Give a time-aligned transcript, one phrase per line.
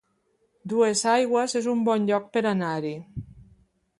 [0.71, 2.97] Duesaigües es un bon lloc per anar-hi